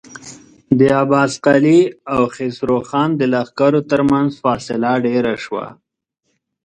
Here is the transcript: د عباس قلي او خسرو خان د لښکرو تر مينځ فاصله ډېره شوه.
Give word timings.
د 0.77 0.79
عباس 1.01 1.31
قلي 1.45 1.81
او 2.13 2.21
خسرو 2.33 2.77
خان 2.89 3.09
د 3.15 3.21
لښکرو 3.33 3.81
تر 3.89 3.99
مينځ 4.09 4.31
فاصله 4.43 4.91
ډېره 5.05 5.33
شوه. 5.43 5.65